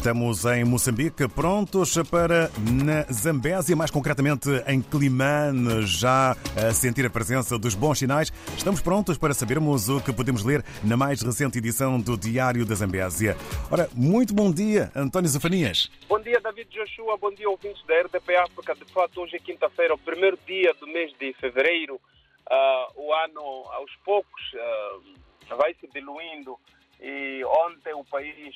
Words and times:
Estamos 0.00 0.46
em 0.46 0.64
Moçambique, 0.64 1.28
prontos 1.28 1.94
para 2.10 2.50
na 2.72 3.02
Zambésia, 3.12 3.76
mais 3.76 3.90
concretamente 3.90 4.48
em 4.66 4.80
Climane, 4.80 5.82
já 5.82 6.34
a 6.56 6.72
sentir 6.72 7.04
a 7.04 7.10
presença 7.10 7.58
dos 7.58 7.74
bons 7.74 7.98
sinais. 7.98 8.30
Estamos 8.56 8.80
prontos 8.80 9.18
para 9.18 9.34
sabermos 9.34 9.90
o 9.90 10.00
que 10.00 10.10
podemos 10.10 10.42
ler 10.42 10.64
na 10.82 10.96
mais 10.96 11.20
recente 11.20 11.58
edição 11.58 12.00
do 12.00 12.16
Diário 12.16 12.64
da 12.64 12.74
Zambésia. 12.74 13.36
Ora, 13.70 13.90
muito 13.94 14.32
bom 14.32 14.50
dia, 14.50 14.90
António 14.96 15.28
Zafanias. 15.28 15.90
Bom 16.08 16.18
dia, 16.18 16.40
David 16.40 16.70
Joshua. 16.70 17.18
Bom 17.18 17.34
dia, 17.34 17.50
ouvintes 17.50 17.84
da 17.84 18.00
RDP 18.00 18.36
África. 18.36 18.74
De 18.74 18.90
fato, 18.90 19.20
hoje 19.20 19.36
é 19.36 19.38
quinta-feira, 19.38 19.92
o 19.92 19.98
primeiro 19.98 20.38
dia 20.46 20.72
do 20.80 20.86
mês 20.86 21.12
de 21.20 21.34
fevereiro. 21.34 21.96
Uh, 21.96 23.02
o 23.02 23.12
ano, 23.12 23.42
aos 23.74 23.94
poucos, 24.02 24.42
uh, 24.54 25.56
vai 25.58 25.74
se 25.74 25.86
diluindo 25.92 26.58
e 27.00 27.42
ontem 27.44 27.94
o 27.94 28.04
país 28.04 28.54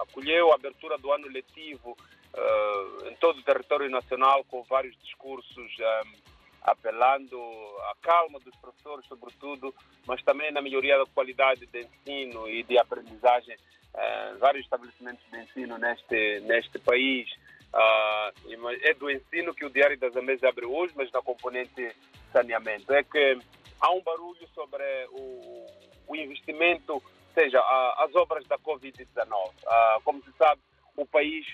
acolheu 0.00 0.50
a 0.52 0.54
abertura 0.54 0.96
do 0.96 1.12
ano 1.12 1.28
letivo 1.28 1.96
uh, 2.34 3.08
em 3.08 3.14
todo 3.16 3.38
o 3.38 3.42
território 3.42 3.90
nacional 3.90 4.44
com 4.44 4.62
vários 4.62 4.96
discursos 5.02 5.70
um, 5.80 6.12
apelando 6.62 7.38
à 7.90 7.94
calma 8.00 8.38
dos 8.40 8.54
professores, 8.56 9.06
sobretudo, 9.06 9.74
mas 10.06 10.22
também 10.22 10.52
na 10.52 10.62
melhoria 10.62 10.96
da 10.96 11.06
qualidade 11.06 11.66
de 11.66 11.80
ensino 11.80 12.48
e 12.48 12.62
de 12.62 12.78
aprendizagem 12.78 13.56
uh, 13.56 14.38
vários 14.38 14.64
estabelecimentos 14.64 15.24
de 15.30 15.38
ensino 15.38 15.76
neste, 15.78 16.40
neste 16.40 16.78
país. 16.78 17.28
Uh, 17.74 18.70
é 18.82 18.94
do 18.94 19.10
ensino 19.10 19.54
que 19.54 19.64
o 19.64 19.70
Diário 19.70 19.98
das 19.98 20.12
Zambésia 20.12 20.48
abre 20.48 20.66
hoje, 20.66 20.92
mas 20.96 21.10
na 21.10 21.20
componente 21.20 21.94
saneamento. 22.32 22.92
É 22.92 23.02
que 23.02 23.38
há 23.80 23.90
um 23.90 24.02
barulho 24.02 24.46
sobre 24.54 24.84
o, 25.10 25.66
o 26.06 26.16
investimento 26.16 27.01
as 28.12 28.16
obras 28.16 28.46
da 28.46 28.58
Covid-19. 28.58 29.52
Como 30.04 30.22
se 30.22 30.32
sabe, 30.36 30.60
o 30.94 31.06
país, 31.06 31.46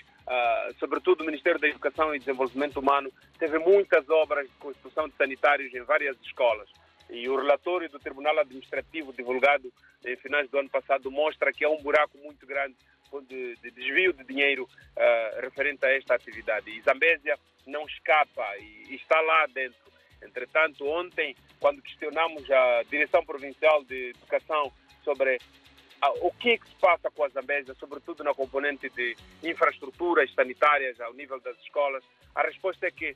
sobretudo 0.77 1.21
o 1.21 1.25
Ministério 1.25 1.59
da 1.59 1.67
Educação 1.67 2.13
e 2.13 2.19
Desenvolvimento 2.19 2.79
Humano, 2.79 3.11
teve 3.37 3.57
muitas 3.57 4.07
obras 4.09 4.47
de 4.47 4.55
construção 4.55 5.07
de 5.07 5.15
sanitários 5.15 5.73
em 5.73 5.81
várias 5.83 6.17
escolas. 6.21 6.69
E 7.09 7.27
o 7.27 7.37
relatório 7.37 7.89
do 7.89 7.97
Tribunal 7.97 8.37
Administrativo, 8.37 9.13
divulgado 9.13 9.71
em 10.05 10.15
finais 10.17 10.49
do 10.49 10.59
ano 10.59 10.69
passado, 10.69 11.09
mostra 11.09 11.51
que 11.51 11.65
há 11.65 11.69
um 11.69 11.81
buraco 11.81 12.17
muito 12.19 12.45
grande 12.45 12.75
de, 13.27 13.55
de 13.55 13.71
desvio 13.71 14.13
de 14.13 14.23
dinheiro 14.23 14.65
uh, 14.65 15.41
referente 15.41 15.83
a 15.85 15.91
esta 15.91 16.13
atividade. 16.13 16.69
E 16.69 16.81
Zambésia 16.81 17.35
não 17.65 17.87
escapa 17.87 18.45
e, 18.59 18.91
e 18.91 18.95
está 18.95 19.19
lá 19.21 19.47
dentro. 19.47 19.79
Entretanto, 20.21 20.85
ontem, 20.85 21.35
quando 21.59 21.81
questionamos 21.81 22.49
a 22.51 22.83
Direção 22.83 23.25
Provincial 23.25 23.83
de 23.85 24.09
Educação 24.09 24.71
sobre 25.03 25.39
o 26.21 26.31
que, 26.31 26.51
é 26.51 26.57
que 26.57 26.67
se 26.67 26.75
passa 26.75 27.11
com 27.11 27.23
a 27.23 27.29
Zambésia, 27.29 27.75
sobretudo 27.79 28.23
na 28.23 28.33
componente 28.33 28.89
de 28.89 29.15
infraestruturas 29.43 30.33
sanitárias 30.33 30.99
ao 31.01 31.13
nível 31.13 31.39
das 31.39 31.57
escolas, 31.59 32.03
a 32.33 32.41
resposta 32.41 32.87
é 32.87 32.91
que 32.91 33.15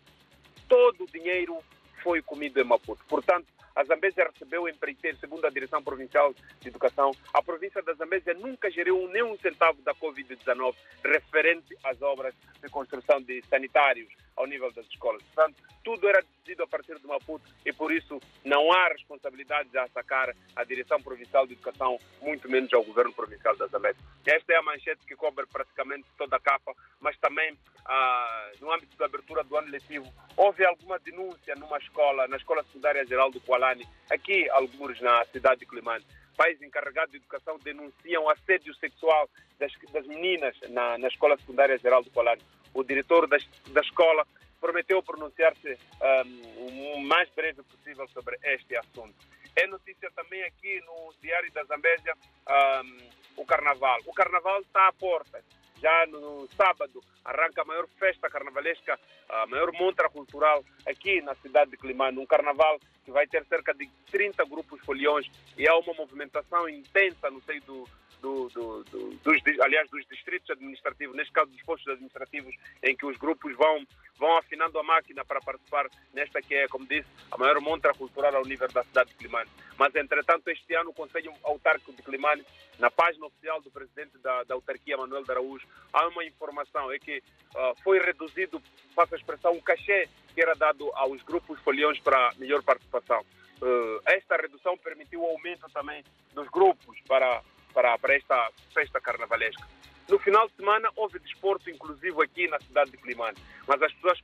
todo 0.68 1.04
o 1.04 1.08
dinheiro 1.08 1.58
foi 2.02 2.22
comido 2.22 2.60
em 2.60 2.64
Maputo. 2.64 3.04
Portanto, 3.08 3.48
a 3.76 3.84
Zambésia 3.84 4.30
recebeu 4.32 4.68
empreiteiro, 4.68 5.18
segundo 5.18 5.46
a 5.46 5.50
Direção 5.50 5.82
Provincial 5.82 6.34
de 6.60 6.68
Educação, 6.68 7.12
a 7.34 7.42
província 7.42 7.82
da 7.82 7.94
Zambésia 7.94 8.34
nunca 8.34 8.70
gerou 8.70 9.08
nem 9.10 9.24
um 9.24 9.38
centavo 9.38 9.82
da 9.82 9.96
Covid-19 9.96 10.76
referente 11.04 11.76
às 11.84 12.02
obras 12.02 12.36
de 12.62 12.70
construção 12.70 13.22
de 13.22 13.42
sanitários 13.50 14.10
ao 14.36 14.48
nível 14.48 14.72
das 14.72 14.86
escolas. 14.88 15.22
Portanto, 15.34 15.62
tudo 15.84 16.08
era 16.08 16.22
decidido 16.22 16.64
a 16.64 16.68
partir 16.68 16.98
de 16.98 17.08
Maputo 17.08 17.44
e 17.66 17.74
por 17.74 17.92
isso 17.92 18.20
não 18.44 18.72
há 18.72 18.88
responsabilidades 18.90 19.76
a 19.76 19.88
sacar 19.88 20.34
à 20.56 20.64
Direção 20.64 21.02
Provincial 21.02 21.46
de 21.46 21.54
Educação, 21.54 22.00
muito 22.22 22.50
menos 22.50 22.74
ao 22.74 22.84
Governo 22.84 23.14
Provincial 23.14 23.56
da 23.58 23.68
Zambésia. 23.68 24.02
Esta 24.26 24.54
é 24.54 24.58
a 24.58 24.62
manchete 24.62 25.06
que 25.06 25.16
cobre 25.16 25.46
praticamente 25.46 26.06
toda 26.18 26.38
a 26.38 26.40
capa, 26.40 26.74
mas 27.00 27.18
também 27.18 27.58
ah, 27.86 28.52
no 28.62 28.72
âmbito 28.72 28.96
da 28.98 29.06
abertura 29.06 29.44
do 29.44 29.58
ano 29.58 29.70
letivo, 29.70 30.12
houve 30.38 30.66
alguma 30.66 30.98
denúncia 31.00 31.56
numa 31.56 31.78
escola, 31.78 32.28
na 32.28 32.38
Escola 32.38 32.64
Secundária 32.64 33.06
Geral 33.06 33.30
do 33.30 33.42
Kualani, 33.42 33.86
aqui, 34.10 34.50
alguns 34.52 35.00
na 35.02 35.26
cidade 35.26 35.62
de 35.62 35.66
Climane. 35.66 36.06
Pais 36.36 36.62
encarregados 36.62 37.12
de 37.12 37.18
educação 37.18 37.60
denunciam 37.60 38.28
assédio 38.30 38.74
sexual 38.76 39.30
das, 39.60 39.72
das 39.92 40.08
meninas 40.08 40.56
na, 40.70 40.98
na 40.98 41.08
Escola 41.08 41.38
Secundária 41.38 41.78
Geral 41.78 42.04
do 42.04 42.10
Kualani. 42.10 42.42
O 42.74 42.84
diretor 42.84 43.28
da, 43.28 43.38
da 43.70 43.82
escola 43.82 44.26
prometeu 44.60 45.04
pronunciar-se 45.04 45.78
um, 46.26 46.96
o 46.96 47.02
mais 47.02 47.30
breve 47.32 47.62
possível 47.64 48.08
sobre 48.10 48.38
este 48.44 48.78
assunto. 48.78 49.16
É 49.56 49.68
notícia 49.68 50.10
também 50.16 50.42
aqui 50.44 50.82
no 50.86 51.14
Diário 51.22 51.52
da 51.52 51.64
Zambésia 51.66 52.16
um, 52.48 53.42
o 53.42 53.46
Carnaval. 53.46 54.00
O 54.06 54.14
Carnaval 54.14 54.62
está 54.62 54.88
à 54.88 54.94
porta. 54.94 55.44
Já 55.82 56.06
no 56.08 56.48
sábado 56.56 57.04
arranca 57.26 57.62
a 57.62 57.66
maior 57.66 57.86
festa 58.00 58.30
carnavalesca, 58.30 58.98
a 59.28 59.46
maior 59.48 59.70
montra 59.74 60.10
cultural 60.10 60.64
aqui 60.88 61.22
na 61.22 61.36
cidade 61.36 61.72
de 61.72 61.78
Climano. 61.78 62.22
Um 62.22 62.26
carnaval 62.26 62.80
que 63.04 63.12
vai 63.12 63.28
ter 63.28 63.46
cerca 63.48 63.74
de 63.74 63.90
30 64.10 64.46
grupos 64.46 64.80
foliões 64.86 65.30
e 65.58 65.68
há 65.68 65.76
uma 65.76 65.94
movimentação 65.94 66.70
intensa 66.70 67.30
no 67.30 67.42
seio 67.42 67.62
do, 67.64 67.86
do, 68.24 68.48
do, 68.50 68.84
do, 68.86 69.10
dos, 69.18 69.42
aliás, 69.60 69.90
dos 69.90 70.06
distritos 70.08 70.50
administrativos, 70.50 71.14
neste 71.14 71.34
caso 71.34 71.52
dos 71.52 71.62
postos 71.64 71.92
administrativos, 71.92 72.56
em 72.82 72.96
que 72.96 73.06
os 73.06 73.18
grupos 73.18 73.54
vão, 73.58 73.86
vão 74.18 74.38
afinando 74.38 74.80
a 74.80 74.84
máquina 74.84 75.26
para 75.26 75.42
participar 75.42 75.90
nesta 76.14 76.42
que 76.42 76.56
é, 76.56 76.68
como 76.70 76.88
disse, 76.88 77.08
a 77.30 77.38
maior 77.38 77.60
montra 77.60 77.94
cultural 77.94 78.34
ao 78.34 78.46
nível 78.46 78.70
da 78.70 78.82
cidade 78.84 79.10
de 79.10 79.18
Climane. 79.18 79.50
Mas, 79.78 79.94
entretanto, 79.96 80.48
este 80.48 80.74
ano 80.74 80.92
o 80.92 80.94
Conselho 80.94 81.34
Autárquico 81.44 81.92
de 81.92 82.02
Climane, 82.02 82.46
na 82.80 82.90
página 82.90 83.26
oficial 83.26 83.62
do 83.62 83.70
presidente 83.70 84.18
da, 84.20 84.44
da 84.44 84.56
autarquia, 84.56 84.96
Manuel 84.96 85.24
de 85.24 85.32
Araújo, 85.32 85.68
há 85.92 86.08
uma 86.08 86.24
informação, 86.24 86.90
é 86.92 86.98
que 86.98 87.18
uh, 87.18 87.76
foi 87.84 88.00
reduzido, 88.00 88.64
faço 88.96 89.16
a 89.16 89.18
expressão, 89.18 89.52
o 89.52 89.62
cachê 89.62 90.08
que 90.34 90.42
era 90.42 90.56
dado 90.56 90.90
aos 90.96 91.22
grupos 91.24 91.60
foliões 91.60 92.00
para 92.00 92.34
melhor 92.38 92.64
participação. 92.64 93.22
Uh, 93.62 94.02
esta 94.06 94.38
redução 94.38 94.78
permitiu 94.78 95.22
o 95.22 95.26
aumento 95.26 95.70
também 95.72 96.04
dos 96.34 96.48
grupos 96.50 97.00
para 97.08 97.44
para, 97.74 97.98
para 97.98 98.16
esta 98.16 98.50
festa 98.74 99.02
carnavalesca. 99.02 99.68
No 100.10 100.20
final 100.20 100.48
de 100.50 100.56
semana 100.56 100.90
houve 100.96 101.18
desporto 101.20 101.70
inclusivo 101.70 102.22
aqui 102.22 102.48
na 102.48 102.60
cidade 102.60 102.92
de 102.92 102.98
Climane, 102.98 103.38
mas 103.66 103.82
as 103.82 103.94
pessoas 103.94 104.20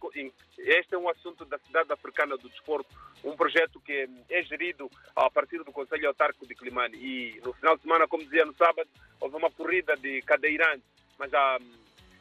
este 0.57 0.93
é 0.93 0.97
um 0.97 1.09
assunto 1.09 1.45
da 1.45 1.57
cidade 1.59 1.91
africana 1.91 2.37
do 2.37 2.49
desporto, 2.49 2.89
um 3.23 3.35
projeto 3.35 3.79
que 3.79 4.09
é 4.29 4.43
gerido 4.43 4.89
a 5.15 5.29
partir 5.29 5.63
do 5.63 5.71
Conselho 5.71 6.09
Autárquico 6.09 6.45
de 6.45 6.55
Climane. 6.55 6.97
E 6.97 7.41
no 7.43 7.53
final 7.53 7.77
de 7.77 7.83
semana, 7.83 8.07
como 8.07 8.23
dizia 8.23 8.45
no 8.45 8.53
sábado, 8.55 8.89
houve 9.21 9.37
uma 9.37 9.49
corrida 9.49 9.95
de 9.95 10.21
cadeirantes, 10.23 10.83
mas 11.17 11.33
a, 11.33 11.57